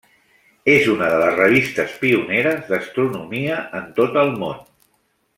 [0.75, 4.65] És una de les revistes pioneres d'astronomia en tot el món.